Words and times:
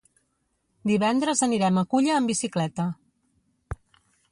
Divendres 0.91 1.43
anirem 1.47 1.77
a 1.81 1.85
Culla 1.93 2.15
amb 2.21 2.33
bicicleta. 2.33 2.89